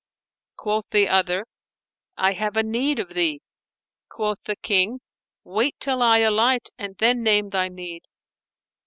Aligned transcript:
Quoth 0.57 0.89
the 0.89 1.07
other, 1.07 1.45
I 2.17 2.33
have 2.33 2.57
a 2.57 2.63
need 2.63 2.97
of 2.97 3.09
thee." 3.13 3.39
Quoth 4.09 4.45
the 4.45 4.55
King, 4.55 4.99
"Wait 5.43 5.79
till 5.79 6.01
I 6.01 6.17
alight 6.17 6.69
and 6.79 6.95
then 6.97 7.21
name 7.21 7.51
thy 7.51 7.67
need." 7.67 8.01